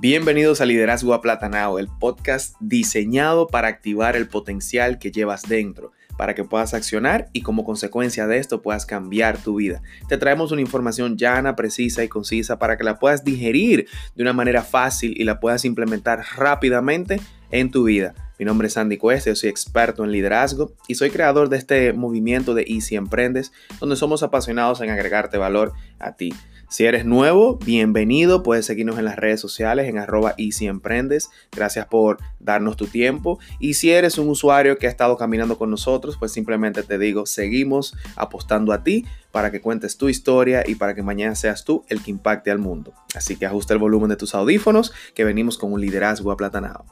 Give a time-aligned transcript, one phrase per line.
[0.00, 6.34] Bienvenidos a Liderazgo Aplatanado, el podcast diseñado para activar el potencial que llevas dentro, para
[6.34, 9.82] que puedas accionar y como consecuencia de esto puedas cambiar tu vida.
[10.08, 14.32] Te traemos una información llana, precisa y concisa para que la puedas digerir de una
[14.32, 18.14] manera fácil y la puedas implementar rápidamente en tu vida.
[18.38, 21.92] Mi nombre es Andy Cuesta, yo soy experto en liderazgo y soy creador de este
[21.92, 26.32] movimiento de Easy Emprendes, donde somos apasionados en agregarte valor a ti.
[26.70, 28.44] Si eres nuevo, bienvenido.
[28.44, 31.28] Puedes seguirnos en las redes sociales en arroba Emprendes.
[31.50, 33.40] Gracias por darnos tu tiempo.
[33.58, 37.26] Y si eres un usuario que ha estado caminando con nosotros, pues simplemente te digo,
[37.26, 41.84] seguimos apostando a ti para que cuentes tu historia y para que mañana seas tú
[41.88, 42.94] el que impacte al mundo.
[43.16, 46.84] Así que ajusta el volumen de tus audífonos, que venimos con un liderazgo aplatanado.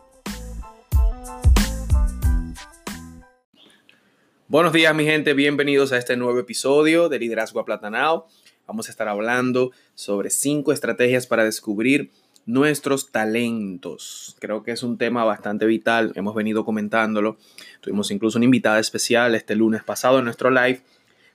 [4.49, 8.27] Buenos días mi gente, bienvenidos a este nuevo episodio de Liderazgo Aplatanado.
[8.69, 12.11] Vamos a estar hablando sobre cinco estrategias para descubrir
[12.45, 14.37] nuestros talentos.
[14.41, 17.39] Creo que es un tema bastante vital, hemos venido comentándolo.
[17.81, 20.83] Tuvimos incluso una invitada especial este lunes pasado en nuestro live,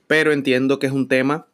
[0.06, 1.48] pero entiendo que es un tema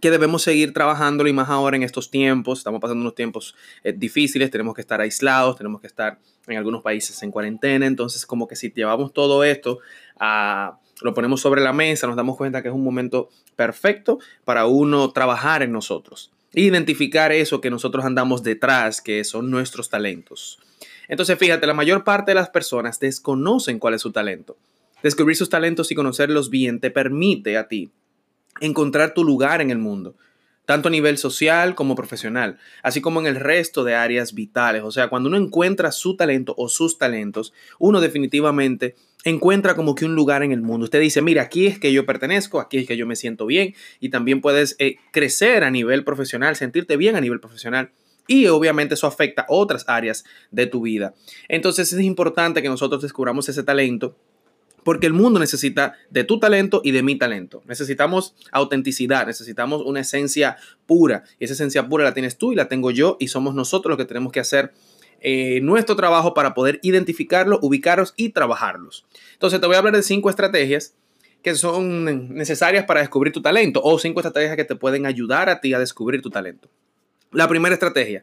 [0.00, 2.58] que debemos seguir trabajándolo y más ahora en estos tiempos.
[2.58, 6.82] Estamos pasando unos tiempos eh, difíciles, tenemos que estar aislados, tenemos que estar en algunos
[6.82, 9.78] países en cuarentena, entonces como que si llevamos todo esto
[10.18, 14.64] a lo ponemos sobre la mesa, nos damos cuenta que es un momento perfecto para
[14.64, 16.32] uno trabajar en nosotros.
[16.54, 20.58] Identificar eso que nosotros andamos detrás, que son nuestros talentos.
[21.06, 24.56] Entonces, fíjate, la mayor parte de las personas desconocen cuál es su talento.
[25.02, 27.90] Descubrir sus talentos y conocerlos bien te permite a ti
[28.62, 30.16] encontrar tu lugar en el mundo
[30.64, 34.82] tanto a nivel social como profesional, así como en el resto de áreas vitales.
[34.82, 40.04] O sea, cuando uno encuentra su talento o sus talentos, uno definitivamente encuentra como que
[40.04, 40.84] un lugar en el mundo.
[40.84, 43.74] Usted dice, mira, aquí es que yo pertenezco, aquí es que yo me siento bien
[43.98, 47.90] y también puedes eh, crecer a nivel profesional, sentirte bien a nivel profesional.
[48.26, 51.14] Y obviamente eso afecta otras áreas de tu vida.
[51.48, 54.16] Entonces es importante que nosotros descubramos ese talento
[54.84, 57.62] porque el mundo necesita de tu talento y de mi talento.
[57.66, 61.24] Necesitamos autenticidad, necesitamos una esencia pura.
[61.40, 63.98] Y esa esencia pura la tienes tú y la tengo yo y somos nosotros los
[63.98, 64.72] que tenemos que hacer
[65.26, 69.06] eh, nuestro trabajo para poder identificarlos, ubicarlos y trabajarlos.
[69.32, 70.94] Entonces te voy a hablar de cinco estrategias
[71.42, 75.62] que son necesarias para descubrir tu talento o cinco estrategias que te pueden ayudar a
[75.62, 76.68] ti a descubrir tu talento.
[77.32, 78.22] La primera estrategia,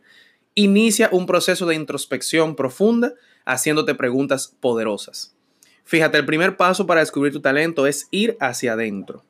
[0.53, 5.35] inicia un proceso de introspección profunda haciéndote preguntas poderosas.
[5.83, 9.25] Fíjate, el primer paso para descubrir tu talento es ir hacia adentro.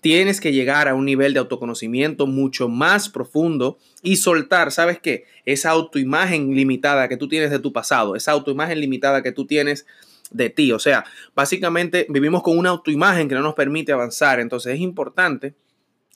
[0.00, 5.24] Tienes que llegar a un nivel de autoconocimiento mucho más profundo y soltar, ¿sabes qué?
[5.44, 9.86] Esa autoimagen limitada que tú tienes de tu pasado, esa autoimagen limitada que tú tienes
[10.30, 10.72] de ti.
[10.72, 14.40] O sea, básicamente vivimos con una autoimagen que no nos permite avanzar.
[14.40, 15.54] Entonces es importante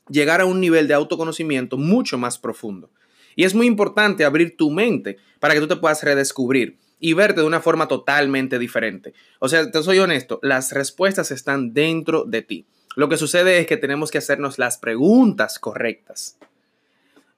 [0.09, 2.91] llegar a un nivel de autoconocimiento mucho más profundo.
[3.37, 7.41] Y es muy importante abrir tu mente para que tú te puedas redescubrir y verte
[7.41, 9.13] de una forma totalmente diferente.
[9.41, 12.67] O sea, te soy honesto, las respuestas están dentro de ti.
[12.97, 16.39] Lo que sucede es que tenemos que hacernos las preguntas correctas.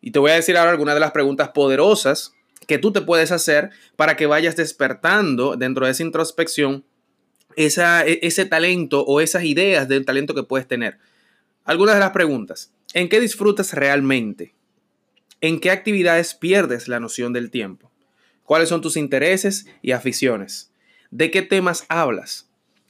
[0.00, 2.34] Y te voy a decir ahora algunas de las preguntas poderosas
[2.67, 6.84] que tú te puedes hacer para que vayas despertando dentro de esa introspección
[7.56, 10.99] esa, e, ese talento o esas ideas del talento que puedes tener.
[11.65, 12.72] Algunas de las preguntas.
[12.95, 14.55] ¿En qué disfrutas realmente?
[15.41, 17.91] ¿En qué actividades pierdes la noción del tiempo?
[18.45, 20.71] ¿Cuáles son tus intereses y aficiones?
[21.11, 22.46] ¿De qué temas hablas?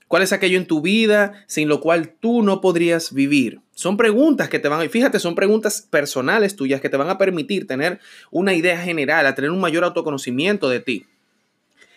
[0.09, 3.61] ¿Cuál es aquello en tu vida sin lo cual tú no podrías vivir?
[3.75, 7.67] Son preguntas que te van, fíjate, son preguntas personales tuyas que te van a permitir
[7.67, 7.99] tener
[8.31, 11.07] una idea general, a tener un mayor autoconocimiento de ti.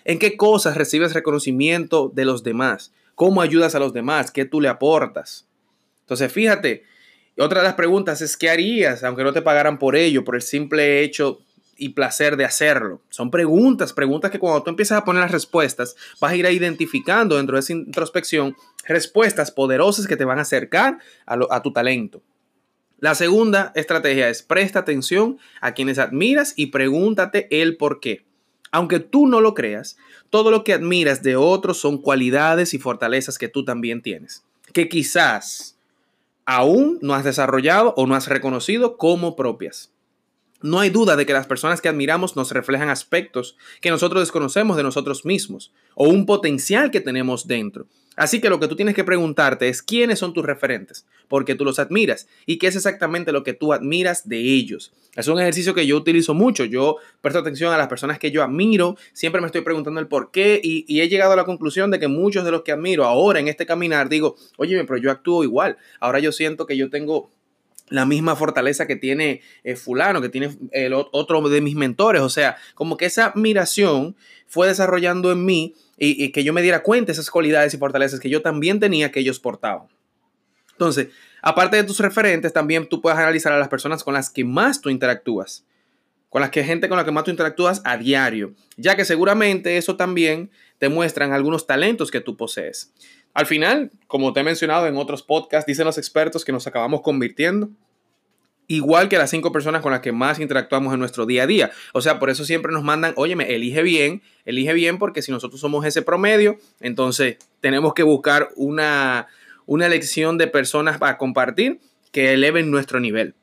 [0.06, 2.92] ¿En qué cosas recibes reconocimiento de los demás?
[3.14, 4.32] ¿Cómo ayudas a los demás?
[4.32, 5.48] ¿Qué tú le aportas?
[6.02, 6.84] Entonces, fíjate,
[7.38, 10.42] otra de las preguntas es, ¿qué harías aunque no te pagaran por ello, por el
[10.42, 11.42] simple hecho
[11.80, 13.02] y placer de hacerlo.
[13.10, 17.38] Son preguntas, preguntas que cuando tú empiezas a poner las respuestas, vas a ir identificando
[17.38, 18.56] dentro de esa introspección
[18.88, 22.22] respuestas poderosas que te van a acercar a, tu talento.
[23.00, 28.26] La segunda estrategia es presta atención a quienes admiras y pregúntate el por qué.
[28.72, 29.98] Aunque tú no lo creas,
[30.30, 34.44] todo lo que admiras de otros son cualidades y fortalezas que tú también tienes,
[34.74, 35.78] que quizás
[36.46, 39.92] aún no has desarrollado o no has reconocido como propias.
[40.62, 44.76] No hay duda de que las personas que admiramos nos reflejan aspectos que nosotros desconocemos
[44.76, 47.88] de nosotros mismos o un potencial que tenemos dentro.
[48.18, 51.64] Así que lo que tú tienes que preguntarte es quiénes son tus referentes, porque tú
[51.64, 54.92] los admiras y qué es exactamente lo que tú admiras de ellos.
[55.16, 56.66] Es un ejercicio que yo utilizo mucho.
[56.66, 60.32] Yo presto atención a las personas que yo admiro, siempre me estoy preguntando el por
[60.32, 63.06] qué y, y he llegado a la conclusión de que muchos de los que admiro
[63.06, 65.78] ahora en este caminar digo, oye, pero yo actúo igual.
[66.02, 67.32] Ahora yo siento que yo tengo
[67.90, 72.22] la misma fortaleza que tiene eh, fulano, que tiene el otro de mis mentores.
[72.22, 74.16] O sea, como que esa admiración
[74.48, 78.20] fue desarrollando en mí y, que yo me diera cuenta de esas cualidades y fortalezas
[78.20, 79.88] que yo también tenía que ellos portaban.
[80.72, 81.10] Entonces,
[81.42, 84.80] aparte de tus referentes, también tú puedes analizar a las personas con las que más
[84.80, 85.66] tú interactúas,
[86.30, 89.78] con las que gente con la que más tú interactúas a diario, ya que seguramente
[89.78, 92.94] eso también te muestran algunos talentos que tú posees.
[93.34, 97.02] Al final, como te he mencionado en otros podcasts, dicen los expertos que nos acabamos
[97.02, 97.70] convirtiendo
[98.70, 101.72] igual que las cinco personas con las que más interactuamos en nuestro día a día.
[101.92, 105.60] O sea, por eso siempre nos mandan, óyeme, elige bien, elige bien, porque si nosotros
[105.60, 109.28] somos ese promedio, entonces tenemos que buscar una,
[109.66, 111.80] una elección de personas para compartir
[112.12, 113.34] que eleven nuestro nivel.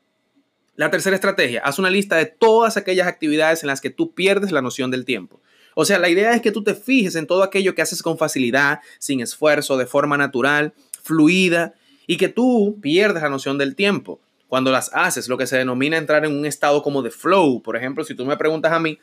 [0.76, 4.52] La tercera estrategia, haz una lista de todas aquellas actividades en las que tú pierdes
[4.52, 5.40] la noción del tiempo.
[5.78, 8.16] O sea, la idea es que tú te fijes en todo aquello que haces con
[8.16, 11.74] facilidad, sin esfuerzo, de forma natural, fluida,
[12.06, 14.18] y que tú pierdas la noción del tiempo
[14.48, 17.60] cuando las haces, lo que se denomina entrar en un estado como de flow.
[17.60, 18.98] Por ejemplo, si tú me preguntas a mí,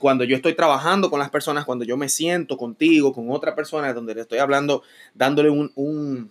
[0.00, 3.92] cuando yo estoy trabajando con las personas, cuando yo me siento contigo, con otra persona,
[3.92, 4.82] donde le estoy hablando,
[5.12, 6.30] dándole un,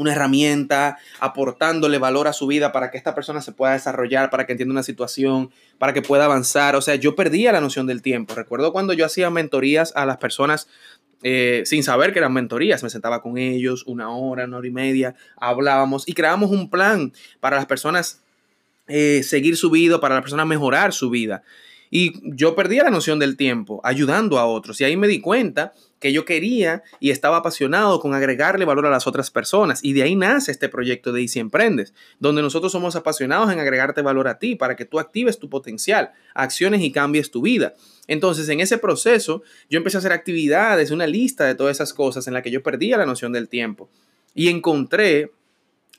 [0.00, 4.46] una herramienta, aportándole valor a su vida para que esta persona se pueda desarrollar, para
[4.46, 6.74] que entienda una situación, para que pueda avanzar.
[6.76, 8.34] O sea, yo perdía la noción del tiempo.
[8.34, 10.68] Recuerdo cuando yo hacía mentorías a las personas
[11.22, 12.82] eh, sin saber que eran mentorías.
[12.82, 17.12] Me sentaba con ellos una hora, una hora y media, hablábamos y creábamos un plan
[17.40, 18.22] para las personas
[18.88, 21.42] eh, seguir su vida, para las personas mejorar su vida.
[21.90, 24.80] Y yo perdía la noción del tiempo ayudando a otros.
[24.80, 28.90] Y ahí me di cuenta que yo quería y estaba apasionado con agregarle valor a
[28.90, 29.84] las otras personas.
[29.84, 34.02] Y de ahí nace este proyecto de Easy Emprendes, donde nosotros somos apasionados en agregarte
[34.02, 37.74] valor a ti para que tú actives tu potencial, acciones y cambies tu vida.
[38.06, 42.26] Entonces, en ese proceso, yo empecé a hacer actividades, una lista de todas esas cosas
[42.28, 43.90] en la que yo perdía la noción del tiempo.
[44.34, 45.32] Y encontré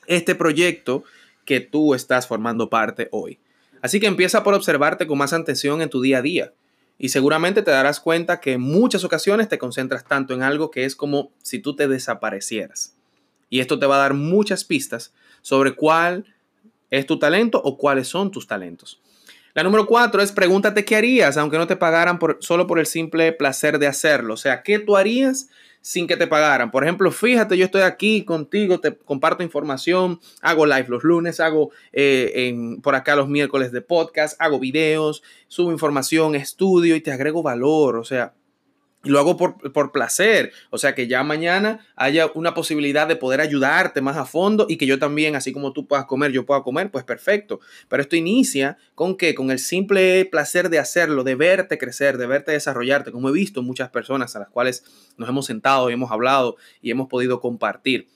[0.07, 1.03] este proyecto
[1.45, 3.39] que tú estás formando parte hoy.
[3.81, 6.53] Así que empieza por observarte con más atención en tu día a día.
[6.97, 10.85] Y seguramente te darás cuenta que en muchas ocasiones te concentras tanto en algo que
[10.85, 12.95] es como si tú te desaparecieras.
[13.49, 16.25] Y esto te va a dar muchas pistas sobre cuál
[16.91, 19.01] es tu talento o cuáles son tus talentos.
[19.53, 22.85] La número cuatro es pregúntate qué harías aunque no te pagaran por, solo por el
[22.85, 24.35] simple placer de hacerlo.
[24.35, 25.49] O sea, ¿qué tú harías
[25.81, 26.71] sin que te pagaran.
[26.71, 31.71] Por ejemplo, fíjate, yo estoy aquí contigo, te comparto información, hago live los lunes, hago
[31.91, 37.43] eh, por acá los miércoles de podcast, hago videos, subo información, estudio y te agrego
[37.43, 37.97] valor.
[37.97, 38.33] O sea,
[39.03, 44.01] lo hago por, placer, o sea que ya mañana haya una posibilidad de poder ayudarte
[44.01, 46.91] más a fondo y que yo también, así como tú puedas comer, yo pueda comer,
[46.91, 47.59] pues perfecto.
[47.89, 49.33] Pero esto inicia con qué?
[49.33, 53.63] Con el simple placer de hacerlo, de verte crecer, de verte desarrollarte, como he visto
[53.63, 54.83] muchas personas a las cuales
[55.17, 58.07] nos hemos sentado y hemos hablado y hemos podido compartir.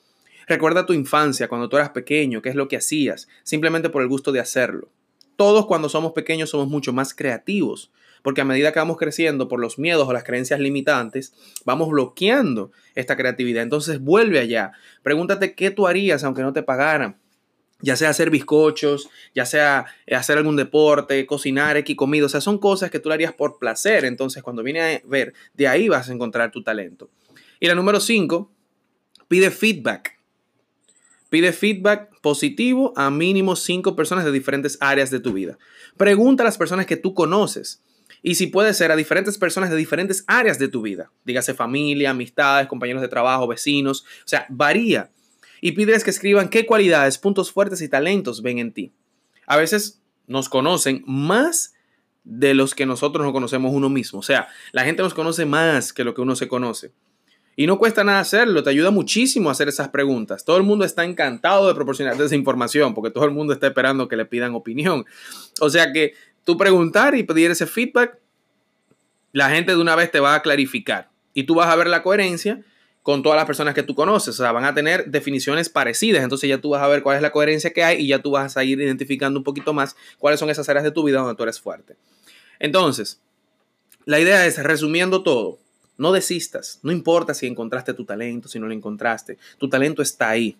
[0.47, 4.07] Recuerda tu infancia, cuando tú eras pequeño, qué es lo que hacías, simplemente por el
[4.07, 4.89] gusto de hacerlo.
[5.35, 7.91] Todos cuando somos pequeños somos mucho más creativos
[8.25, 12.71] porque a medida que vamos creciendo por los miedos o las creencias limitantes, vamos bloqueando
[12.95, 13.61] esta creatividad.
[13.61, 14.71] Entonces vuelve allá,
[15.03, 17.17] pregúntate qué tú harías aunque no te pagaran.
[17.81, 22.57] Ya sea hacer bizcochos, ya sea hacer algún deporte, cocinar, X comida, o sea, son
[22.57, 24.05] cosas que tú harías por placer.
[24.05, 27.11] Entonces, cuando viene a ver, de ahí vas a encontrar tu talento.
[27.59, 28.51] Y la número 5,
[29.27, 30.17] pide feedback.
[31.29, 35.57] Pide feedback positivo a mínimo cinco personas de diferentes áreas de tu vida.
[35.97, 37.81] Pregunta a las personas que tú conoces.
[38.21, 42.11] Y si puede ser a diferentes personas de diferentes áreas de tu vida, dígase familia,
[42.11, 45.11] amistades, compañeros de trabajo, vecinos, o sea, varía.
[45.61, 48.91] Y pídeles que escriban qué cualidades, puntos fuertes y talentos ven en ti.
[49.45, 51.73] A veces nos conocen más
[52.23, 54.19] de los que nosotros nos conocemos uno mismo.
[54.19, 56.91] O sea, la gente nos conoce más que lo que uno se conoce.
[57.57, 60.43] Y no cuesta nada hacerlo, te ayuda muchísimo a hacer esas preguntas.
[60.43, 64.07] Todo el mundo está encantado de proporcionarte esa información porque todo el mundo está esperando
[64.07, 65.05] que le pidan opinión.
[65.61, 68.19] O sea que tú preguntar y pedir ese feedback,
[69.31, 72.03] la gente de una vez te va a clarificar y tú vas a ver la
[72.03, 72.61] coherencia
[73.03, 74.29] con todas las personas que tú conoces.
[74.39, 76.23] O sea, van a tener definiciones parecidas.
[76.23, 78.31] Entonces ya tú vas a ver cuál es la coherencia que hay y ya tú
[78.31, 81.35] vas a ir identificando un poquito más cuáles son esas áreas de tu vida donde
[81.35, 81.95] tú eres fuerte.
[82.59, 83.21] Entonces,
[84.05, 85.59] la idea es, resumiendo todo,
[85.97, 86.79] no desistas.
[86.83, 89.37] No importa si encontraste tu talento, si no lo encontraste.
[89.57, 90.57] Tu talento está ahí.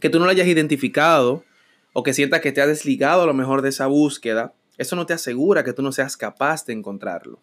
[0.00, 1.44] Que tú no lo hayas identificado
[1.92, 5.06] o que sientas que te has desligado a lo mejor de esa búsqueda, eso no
[5.06, 7.40] te asegura que tú no seas capaz de encontrarlo.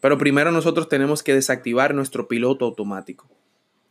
[0.00, 3.28] Pero primero nosotros tenemos que desactivar nuestro piloto automático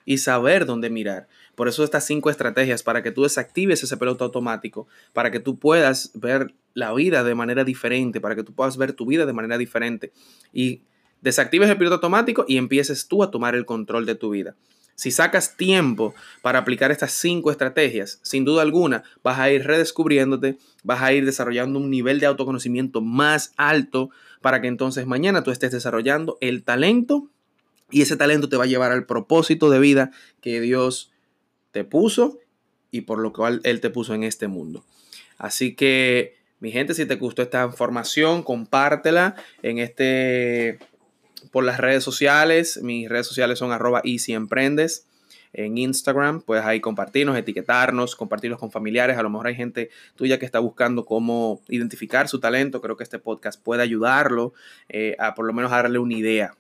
[0.06, 1.28] y saber dónde mirar.
[1.56, 5.58] Por eso estas cinco estrategias para que tú desactives ese piloto automático, para que tú
[5.58, 9.34] puedas ver la vida de manera diferente, para que tú puedas ver tu vida de
[9.34, 10.14] manera diferente
[10.54, 10.82] y
[11.22, 14.56] desactives el piloto automático y empieces tú a tomar el control de tu vida.
[14.96, 20.58] Si sacas tiempo para aplicar estas cinco estrategias, sin duda alguna vas a ir redescubriéndote,
[20.84, 24.10] vas a ir desarrollando un nivel de autoconocimiento más alto
[24.42, 27.30] para que entonces mañana tú estés desarrollando el talento
[27.92, 31.12] y ese talento te va a llevar al propósito de vida que Dios
[31.72, 32.40] te puso
[32.90, 34.84] y por lo cual Él te puso en este mundo.
[35.38, 40.80] Así que, mi gente, si te gustó esta información, compártela en este
[41.52, 42.80] por las redes sociales.
[42.82, 45.06] Mis redes sociales son arroba y si emprendes
[45.54, 46.42] en Instagram.
[46.42, 49.18] Puedes ahí compartirnos, etiquetarnos, compartirlos con familiares.
[49.18, 52.82] A lo mejor hay gente tuya que está buscando cómo identificar su talento.
[52.82, 54.54] Creo que este podcast puede ayudarlo
[54.90, 56.56] eh, a por lo menos darle una idea.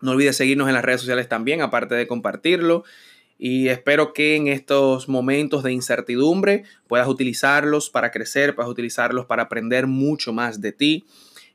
[0.00, 2.84] No olvides seguirnos en las redes sociales también, aparte de compartirlo.
[3.38, 9.44] Y espero que en estos momentos de incertidumbre puedas utilizarlos para crecer, puedas utilizarlos para
[9.44, 11.04] aprender mucho más de ti.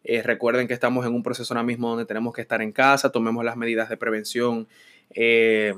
[0.03, 3.11] Eh, recuerden que estamos en un proceso ahora mismo donde tenemos que estar en casa,
[3.11, 4.67] tomemos las medidas de prevención
[5.11, 5.73] eh,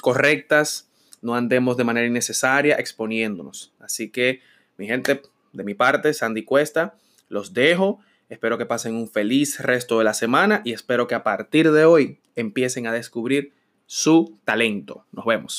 [0.00, 0.90] correctas,
[1.22, 3.72] no andemos de manera innecesaria exponiéndonos.
[3.80, 4.40] Así que,
[4.76, 6.94] mi gente, de mi parte, Sandy Cuesta,
[7.28, 8.00] los dejo.
[8.28, 11.84] Espero que pasen un feliz resto de la semana y espero que a partir de
[11.84, 13.52] hoy empiecen a descubrir
[13.86, 15.06] su talento.
[15.12, 15.56] Nos vemos.